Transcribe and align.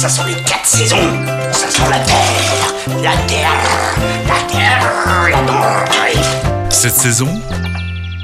Ça 0.00 0.08
sont 0.08 0.24
les 0.24 0.32
quatre 0.32 0.64
saisons. 0.64 0.96
Ça 1.52 1.68
sent 1.68 1.82
la 1.90 1.98
terre, 1.98 2.74
la 3.02 3.14
terre, 3.26 3.52
la 4.26 4.50
terre, 4.50 5.28
la 5.28 5.42
terre. 5.42 6.70
Cette 6.70 6.94
saison, 6.94 7.28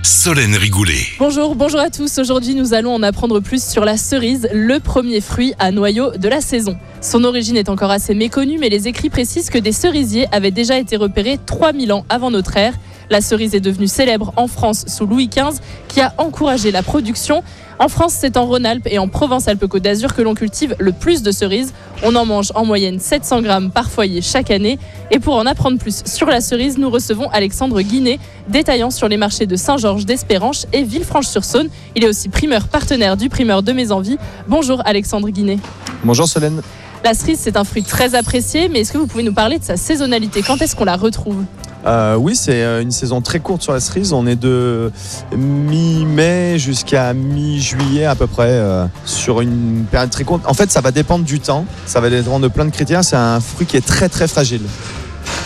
Solène 0.02 0.54
Rigoulet. 0.54 1.06
Bonjour, 1.18 1.54
bonjour 1.54 1.80
à 1.80 1.90
tous. 1.90 2.18
Aujourd'hui, 2.18 2.54
nous 2.54 2.72
allons 2.72 2.94
en 2.94 3.02
apprendre 3.02 3.40
plus 3.40 3.62
sur 3.62 3.84
la 3.84 3.98
cerise, 3.98 4.48
le 4.54 4.80
premier 4.80 5.20
fruit 5.20 5.52
à 5.58 5.70
noyau 5.70 6.12
de 6.16 6.28
la 6.30 6.40
saison. 6.40 6.78
Son 7.02 7.24
origine 7.24 7.58
est 7.58 7.68
encore 7.68 7.90
assez 7.90 8.14
méconnue, 8.14 8.56
mais 8.58 8.70
les 8.70 8.88
écrits 8.88 9.10
précisent 9.10 9.50
que 9.50 9.58
des 9.58 9.72
cerisiers 9.72 10.28
avaient 10.32 10.50
déjà 10.50 10.78
été 10.78 10.96
repérés 10.96 11.38
3000 11.44 11.92
ans 11.92 12.06
avant 12.08 12.30
notre 12.30 12.56
ère. 12.56 12.72
La 13.10 13.20
cerise 13.20 13.54
est 13.54 13.60
devenue 13.60 13.86
célèbre 13.86 14.32
en 14.36 14.48
France 14.48 14.84
sous 14.88 15.06
Louis 15.06 15.28
XV, 15.28 15.60
qui 15.88 16.00
a 16.00 16.12
encouragé 16.18 16.72
la 16.72 16.82
production. 16.82 17.42
En 17.78 17.88
France, 17.88 18.16
c'est 18.18 18.36
en 18.36 18.46
Rhône-Alpes 18.46 18.88
et 18.90 18.98
en 18.98 19.06
Provence-Alpes-Côte 19.06 19.82
d'Azur 19.82 20.14
que 20.14 20.22
l'on 20.22 20.34
cultive 20.34 20.74
le 20.78 20.92
plus 20.92 21.22
de 21.22 21.30
cerises. 21.30 21.72
On 22.02 22.14
en 22.16 22.24
mange 22.24 22.50
en 22.54 22.64
moyenne 22.64 22.98
700 22.98 23.42
grammes 23.42 23.70
par 23.70 23.90
foyer 23.90 24.22
chaque 24.22 24.50
année. 24.50 24.78
Et 25.10 25.18
pour 25.18 25.36
en 25.36 25.46
apprendre 25.46 25.78
plus 25.78 26.02
sur 26.04 26.26
la 26.26 26.40
cerise, 26.40 26.78
nous 26.78 26.90
recevons 26.90 27.28
Alexandre 27.30 27.80
Guinet, 27.82 28.18
détaillant 28.48 28.90
sur 28.90 29.08
les 29.08 29.18
marchés 29.18 29.46
de 29.46 29.56
Saint-Georges 29.56 30.06
d'Espéranche 30.06 30.64
et 30.72 30.82
Villefranche-sur-Saône. 30.82 31.68
Il 31.94 32.04
est 32.04 32.08
aussi 32.08 32.28
primeur 32.28 32.68
partenaire 32.68 33.16
du 33.16 33.28
primeur 33.28 33.62
de 33.62 33.72
Mes 33.72 33.92
Envies. 33.92 34.18
Bonjour 34.48 34.82
Alexandre 34.84 35.28
Guinet. 35.28 35.58
Bonjour 36.02 36.26
Solène. 36.26 36.62
La 37.04 37.14
cerise, 37.14 37.38
c'est 37.40 37.56
un 37.56 37.64
fruit 37.64 37.84
très 37.84 38.14
apprécié, 38.14 38.68
mais 38.68 38.80
est-ce 38.80 38.92
que 38.92 38.98
vous 38.98 39.06
pouvez 39.06 39.22
nous 39.22 39.34
parler 39.34 39.58
de 39.58 39.64
sa 39.64 39.76
saisonnalité? 39.76 40.42
Quand 40.42 40.60
est-ce 40.60 40.74
qu'on 40.74 40.84
la 40.84 40.96
retrouve? 40.96 41.44
Euh, 41.86 42.16
oui, 42.16 42.34
c'est 42.34 42.62
euh, 42.62 42.82
une 42.82 42.90
saison 42.90 43.20
très 43.20 43.38
courte 43.38 43.62
sur 43.62 43.72
la 43.72 43.80
cerise. 43.80 44.12
On 44.12 44.26
est 44.26 44.36
de 44.36 44.90
mi-mai 45.36 46.58
jusqu'à 46.58 47.14
mi-juillet 47.14 48.06
à 48.06 48.14
peu 48.14 48.26
près 48.26 48.50
euh, 48.50 48.86
sur 49.04 49.40
une 49.40 49.84
période 49.90 50.10
très 50.10 50.24
courte. 50.24 50.42
En 50.46 50.54
fait, 50.54 50.70
ça 50.70 50.80
va 50.80 50.90
dépendre 50.90 51.24
du 51.24 51.38
temps. 51.38 51.64
Ça 51.86 52.00
va 52.00 52.10
dépendre 52.10 52.40
de 52.40 52.48
plein 52.48 52.64
de 52.64 52.70
critères. 52.70 53.04
C'est 53.04 53.16
un 53.16 53.40
fruit 53.40 53.66
qui 53.66 53.76
est 53.76 53.86
très 53.86 54.08
très 54.08 54.26
fragile. 54.26 54.62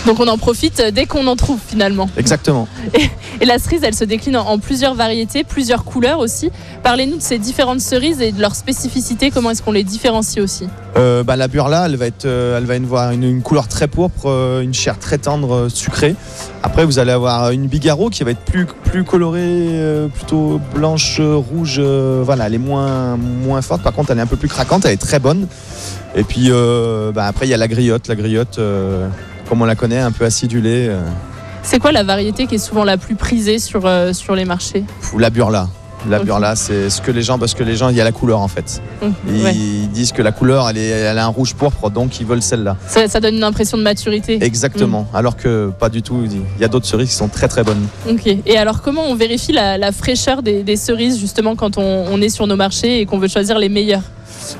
Donc 0.06 0.18
on 0.18 0.28
en 0.28 0.38
profite 0.38 0.82
dès 0.94 1.04
qu'on 1.06 1.26
en 1.26 1.36
trouve 1.36 1.58
finalement. 1.64 2.08
Exactement. 2.16 2.66
Et 3.40 3.44
la 3.44 3.58
cerise, 3.58 3.80
elle 3.84 3.94
se 3.94 4.04
décline 4.04 4.36
en- 4.36 4.46
en 4.48 4.58
plusieurs 4.58 4.94
variétés, 4.94 5.44
plusieurs 5.44 5.84
couleurs 5.84 6.18
aussi. 6.18 6.50
Parlez-nous 6.82 7.16
de 7.18 7.22
ces 7.22 7.38
différentes 7.38 7.80
cerises 7.80 8.20
et 8.22 8.32
de 8.32 8.40
leurs 8.40 8.54
spécificités, 8.56 9.30
comment 9.30 9.50
est-ce 9.50 9.62
qu'on 9.62 9.72
les 9.72 9.84
différencie 9.84 10.42
aussi 10.42 10.66
Euh, 10.96 11.22
bah, 11.22 11.36
la 11.36 11.48
burla, 11.48 11.84
elle 11.86 11.96
va 11.96 12.06
être, 12.06 12.24
euh, 12.24 12.56
elle 12.58 12.64
va 12.64 12.74
avoir 12.74 13.10
une, 13.12 13.24
une 13.24 13.42
couleur 13.42 13.68
très 13.68 13.86
pourpre, 13.88 14.22
euh, 14.26 14.62
une 14.62 14.74
chair 14.74 14.98
très 14.98 15.18
tendre, 15.18 15.68
sucrée. 15.68 16.14
Après, 16.62 16.84
vous 16.84 16.98
allez 16.98 17.12
avoir 17.12 17.50
une 17.50 17.66
bigarro 17.66 18.08
qui 18.10 18.24
va 18.24 18.30
être 18.32 18.40
plus, 18.40 18.66
plus 18.66 19.04
colorée, 19.04 20.08
plutôt 20.14 20.60
blanche, 20.74 21.20
rouge. 21.20 21.78
voilà, 21.80 22.46
elle 22.46 22.54
est 22.54 22.58
moins, 22.58 23.16
moins 23.16 23.62
forte. 23.62 23.82
Par 23.82 23.92
contre, 23.92 24.10
elle 24.10 24.18
est 24.18 24.22
un 24.22 24.26
peu 24.26 24.36
plus 24.36 24.48
craquante, 24.48 24.84
elle 24.86 24.92
est 24.92 24.96
très 24.96 25.18
bonne. 25.18 25.46
Et 26.16 26.24
puis, 26.24 26.46
euh, 26.50 27.12
bah, 27.12 27.26
après, 27.26 27.46
il 27.46 27.50
y 27.50 27.54
a 27.54 27.56
la 27.56 27.68
griotte. 27.68 28.08
La 28.08 28.16
griotte, 28.16 28.58
euh, 28.58 29.06
comme 29.50 29.60
on 29.62 29.66
la 29.66 29.74
connaît, 29.74 29.98
un 29.98 30.12
peu 30.12 30.24
acidulée. 30.24 30.86
euh, 30.88 31.00
C'est 31.64 31.80
quoi 31.80 31.90
la 31.90 32.04
variété 32.04 32.46
qui 32.46 32.54
est 32.54 32.58
souvent 32.58 32.84
la 32.84 32.96
plus 32.96 33.16
prisée 33.16 33.58
sur, 33.58 33.84
euh, 33.84 34.12
sur 34.12 34.36
les 34.36 34.44
marchés? 34.44 34.84
Ou 35.12 35.18
la 35.18 35.28
burla. 35.28 35.68
La 36.08 36.20
burla, 36.20 36.54
c'est 36.56 36.88
ce 36.88 37.02
que 37.02 37.10
les 37.10 37.20
gens, 37.20 37.36
parce 37.38 37.52
que 37.52 37.62
les 37.64 37.74
gens, 37.76 37.88
il 37.90 37.96
y 37.96 38.00
a 38.00 38.04
la 38.04 38.12
couleur 38.12 38.38
en 38.40 38.48
fait. 38.48 38.80
Hum, 39.02 39.12
Ils 39.28 39.42
ouais. 39.42 39.52
disent 39.92 40.12
que 40.12 40.22
la 40.22 40.30
couleur, 40.32 40.66
elle, 40.70 40.78
est, 40.78 40.88
elle 40.88 41.18
a 41.18 41.24
un 41.26 41.28
rouge 41.28 41.52
pourpre, 41.54 41.90
donc 41.90 42.20
ils 42.20 42.26
veulent 42.26 42.40
celle-là. 42.40 42.76
ça, 42.86 43.06
ça 43.08 43.20
donne 43.20 43.34
une 43.34 43.44
impression 43.44 43.76
de 43.76 43.82
maturité. 43.82 44.38
Exactement. 44.40 45.06
Alors 45.12 45.36
que 45.36 45.70
pas 45.78 45.88
du 45.90 46.00
tout. 46.00 46.22
Il 46.24 46.62
y 46.62 46.64
a 46.64 46.68
d'autres 46.68 46.86
cerises 46.86 47.08
qui 47.10 47.14
sont 47.16 47.28
très 47.28 47.48
très 47.48 47.64
bonnes. 47.64 47.84
Ok. 48.08 48.26
Et 48.46 48.56
alors 48.56 48.80
comment 48.80 49.02
on 49.08 49.14
vérifie 49.16 49.52
la, 49.52 49.76
la 49.76 49.90
fraîcheur 49.92 50.42
des, 50.42 50.62
des 50.62 50.76
cerises 50.76 51.18
justement 51.18 51.54
quand 51.56 51.76
on, 51.76 52.04
on 52.10 52.22
est 52.22 52.30
sur 52.30 52.46
nos 52.46 52.56
marchés 52.56 53.00
et 53.00 53.04
qu'on 53.04 53.18
veut 53.18 53.28
choisir 53.28 53.58
les 53.58 53.68
meilleures? 53.68 54.04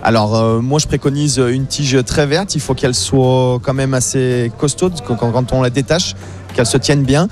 Alors 0.03 0.37
euh, 0.37 0.61
moi 0.61 0.79
je 0.79 0.87
préconise 0.87 1.39
une 1.39 1.67
tige 1.67 1.99
très 2.05 2.27
verte. 2.27 2.55
Il 2.55 2.61
faut 2.61 2.75
qu'elle 2.75 2.95
soit 2.95 3.59
quand 3.63 3.75
même 3.75 3.95
assez 3.95 4.51
costaud 4.59 4.91
quand, 5.07 5.53
on 5.53 5.63
la 5.63 5.71
détache, 5.71 6.15
qu'elle 6.55 6.67
se 6.67 6.79
tienne 6.79 7.03
bien. 7.03 7.29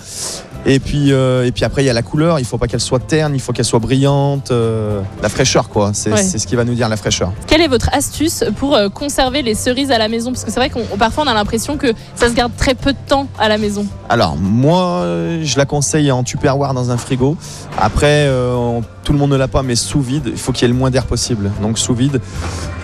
Et 0.66 0.80
puis, 0.80 1.12
euh, 1.12 1.46
et 1.46 1.52
puis 1.52 1.64
après 1.64 1.82
il 1.82 1.86
y 1.86 1.90
a 1.90 1.92
la 1.92 2.02
couleur. 2.02 2.40
Il 2.40 2.44
faut 2.44 2.58
pas 2.58 2.66
qu'elle 2.66 2.80
soit 2.80 2.98
terne. 2.98 3.32
Il 3.34 3.40
faut 3.40 3.52
qu'elle 3.52 3.64
soit 3.64 3.78
brillante. 3.78 4.50
euh, 4.50 5.00
la 5.22 5.28
fraîcheur 5.28 5.68
quoi. 5.68 5.92
C'est 5.94 6.12
Ouais. 6.12 6.22
ce 6.22 6.44
qui 6.46 6.56
va 6.56 6.64
nous 6.64 6.74
dire 6.74 6.88
la 6.88 6.96
fraîcheur. 6.96 7.32
Quelle 7.46 7.60
est 7.62 7.68
votre 7.68 7.88
astuce 7.94 8.44
pour 8.56 8.76
conserver 8.92 9.42
les 9.42 9.54
cerises 9.54 9.90
à 9.92 9.98
la 9.98 10.08
maison? 10.08 10.32
Parce 10.32 10.44
que 10.44 10.50
c'est 10.50 10.58
vrai 10.60 10.68
qu'on 10.68 10.82
parfois 10.98 11.24
on 11.24 11.28
a 11.28 11.34
l'impression 11.34 11.76
que 11.78 11.86
ça 12.16 12.28
se 12.28 12.34
garde 12.34 12.52
très 12.56 12.74
peu 12.74 12.92
de 12.92 12.98
temps 13.06 13.28
à 13.38 13.48
la 13.48 13.56
maison. 13.56 13.86
Alors 14.08 14.36
moi 14.36 15.04
je 15.42 15.56
la 15.56 15.64
conseille 15.64 16.10
en 16.10 16.22
tupperware 16.24 16.74
dans 16.74 16.90
un 16.90 16.96
frigo. 16.98 17.36
Après 17.78 18.26
euh, 18.26 18.52
on- 18.54 18.82
tout 19.08 19.14
le 19.14 19.18
monde 19.18 19.30
ne 19.30 19.36
l'a 19.36 19.48
pas 19.48 19.62
mais 19.62 19.74
sous 19.74 20.02
vide. 20.02 20.24
Il 20.26 20.36
faut 20.36 20.52
qu'il 20.52 20.62
y 20.62 20.64
ait 20.66 20.68
le 20.68 20.78
moins 20.78 20.90
d'air 20.90 21.06
possible. 21.06 21.50
Donc 21.62 21.78
sous 21.78 21.94
vide. 21.94 22.20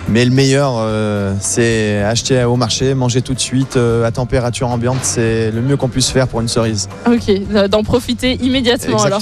Mais 0.09 0.25
le 0.25 0.31
meilleur, 0.31 0.73
euh, 0.79 1.35
c'est 1.39 2.01
acheter 2.01 2.43
au 2.45 2.55
marché, 2.55 2.95
manger 2.95 3.21
tout 3.21 3.35
de 3.35 3.39
suite 3.39 3.77
euh, 3.77 4.03
à 4.03 4.09
température 4.09 4.69
ambiante. 4.69 4.97
C'est 5.03 5.51
le 5.51 5.61
mieux 5.61 5.77
qu'on 5.77 5.87
puisse 5.87 6.09
faire 6.09 6.27
pour 6.27 6.41
une 6.41 6.47
cerise. 6.47 6.89
Ok, 7.05 7.31
d'en 7.69 7.83
profiter 7.83 8.43
immédiatement 8.43 9.03
alors. 9.03 9.21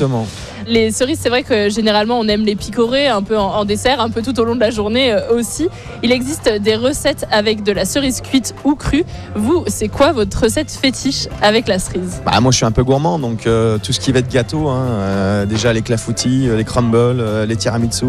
Les 0.68 0.91
cerises, 0.91 1.19
c'est 1.22 1.29
vrai 1.29 1.44
que 1.44 1.69
généralement 1.69 2.19
on 2.19 2.28
aime 2.28 2.46
les 2.46 2.56
picorer 2.56 3.07
un 3.07 3.22
peu 3.22 3.38
en, 3.38 3.66
dessert, 3.66 4.00
un 4.00 4.09
peu 4.09 4.22
tout 4.22 4.40
au 4.40 4.44
long 4.44 4.56
de 4.56 4.59
la 4.59 4.72
journée 4.72 5.12
euh, 5.12 5.35
aussi. 5.35 5.68
Il 6.03 6.12
existe 6.12 6.50
des 6.50 6.75
recettes 6.75 7.25
avec 7.31 7.63
de 7.63 7.72
la 7.72 7.85
cerise 7.85 8.22
cuite 8.22 8.56
ou 8.63 8.75
crue. 8.75 9.03
Vous, 9.35 9.63
c'est 9.68 9.88
quoi 9.88 10.12
votre 10.12 10.44
recette 10.44 10.72
fétiche 10.72 11.28
avec 11.41 11.68
la 11.68 11.79
cerise? 11.79 12.22
Bah, 12.25 12.40
moi, 12.41 12.51
je 12.51 12.57
suis 12.57 12.66
un 12.66 12.72
peu 12.72 12.84
gourmand, 12.84 13.19
donc 13.19 13.47
euh, 13.47 13.78
tout 13.78 13.94
ce 13.94 14.00
qui 14.00 14.12
va 14.12 14.19
être 14.19 14.31
gâteau, 14.31 14.69
hein, 14.69 14.85
euh, 14.85 15.46
déjà 15.46 15.74
les 15.74 15.81
clafoutis, 15.81 16.50
les 16.56 16.63
crumbles, 16.63 17.44
les 17.47 17.56
tiramisu, 17.56 18.06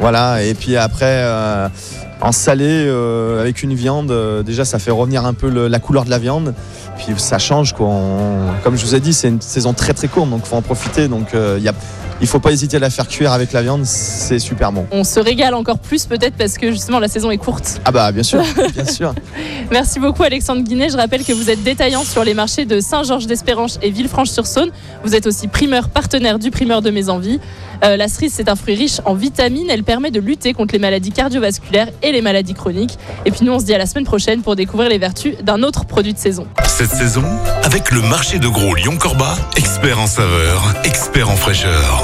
voilà. 0.00 0.42
Et 0.42 0.54
puis 0.54 0.76
après, 0.76 1.24
en 2.20 2.32
salé 2.32 2.64
euh, 2.66 3.40
avec 3.40 3.62
une 3.62 3.74
viande, 3.74 4.10
euh, 4.10 4.42
déjà 4.42 4.64
ça 4.64 4.78
fait 4.78 4.90
revenir 4.90 5.26
un 5.26 5.34
peu 5.34 5.48
la 5.48 5.78
couleur 5.78 6.04
de 6.04 6.10
la 6.10 6.18
viande. 6.18 6.54
Puis 6.96 7.14
ça 7.16 7.38
change, 7.38 7.72
quoi. 7.72 7.90
Comme 8.62 8.76
je 8.76 8.84
vous 8.84 8.94
ai 8.94 9.00
dit, 9.00 9.12
c'est 9.12 9.28
une 9.28 9.40
saison 9.40 9.72
très 9.72 9.94
très 9.94 10.08
courte, 10.08 10.30
donc 10.30 10.46
faut 10.46 10.56
en 10.56 10.62
profiter. 10.62 11.08
Donc 11.08 11.34
euh, 11.34 11.56
il 11.58 11.64
y 11.64 11.68
a, 11.68 11.74
il 12.20 12.26
faut 12.26 12.40
pas 12.40 12.52
hésiter 12.52 12.76
à 12.76 12.80
la 12.80 12.90
faire 12.90 13.08
cuire 13.08 13.32
avec 13.32 13.52
la 13.52 13.62
viande, 13.62 13.84
c'est 13.84 14.38
super 14.38 14.72
bon. 14.72 14.86
On 14.92 15.04
se 15.04 15.20
régale 15.20 15.54
encore 15.54 15.78
plus 15.78 16.06
peut-être 16.06 16.34
parce 16.36 16.58
que 16.58 16.70
justement 16.70 16.98
la 16.98 17.08
saison 17.08 17.30
est 17.30 17.38
courte. 17.38 17.80
Ah 17.84 17.92
bah 17.92 18.12
bien 18.12 18.22
sûr, 18.22 18.42
bien 18.74 18.84
sûr. 18.84 19.14
Merci 19.70 20.00
beaucoup 20.00 20.22
Alexandre 20.22 20.62
Guinet. 20.62 20.90
Je 20.90 20.96
rappelle 20.96 21.24
que 21.24 21.32
vous 21.32 21.50
êtes 21.50 21.62
détaillant 21.62 22.04
sur 22.04 22.24
les 22.24 22.34
marchés 22.34 22.64
de 22.64 22.80
Saint-Georges 22.80 23.26
d'Espéranche 23.26 23.72
et 23.82 23.90
Villefranche-sur-Saône. 23.90 24.70
Vous 25.04 25.14
êtes 25.14 25.26
aussi 25.26 25.48
primeur 25.48 25.88
partenaire 25.88 26.38
du 26.38 26.50
primeur 26.50 26.82
de 26.82 26.90
Mes 26.90 27.08
Envies. 27.08 27.40
Euh, 27.84 27.96
la 27.96 28.08
cerise, 28.08 28.32
c'est 28.34 28.48
un 28.48 28.56
fruit 28.56 28.74
riche 28.74 29.00
en 29.04 29.14
vitamines. 29.14 29.68
Elle 29.68 29.84
permet 29.84 30.10
de 30.10 30.20
lutter 30.20 30.52
contre 30.52 30.72
les 30.72 30.78
maladies 30.78 31.12
cardiovasculaires 31.12 31.88
et 32.02 32.12
les 32.12 32.22
maladies 32.22 32.54
chroniques. 32.54 32.98
Et 33.26 33.30
puis 33.30 33.44
nous, 33.44 33.52
on 33.52 33.58
se 33.58 33.64
dit 33.64 33.74
à 33.74 33.78
la 33.78 33.86
semaine 33.86 34.04
prochaine 34.04 34.42
pour 34.42 34.56
découvrir 34.56 34.88
les 34.88 34.98
vertus 34.98 35.34
d'un 35.42 35.62
autre 35.62 35.84
produit 35.84 36.14
de 36.14 36.18
saison. 36.18 36.46
Cette 36.66 36.90
saison, 36.90 37.24
avec 37.62 37.90
le 37.90 38.00
marché 38.02 38.38
de 38.38 38.48
gros 38.48 38.74
Lyon-Corba, 38.74 39.36
expert 39.56 39.98
en 39.98 40.06
saveur, 40.06 40.74
expert 40.84 41.28
en 41.28 41.36
fraîcheur. 41.36 42.03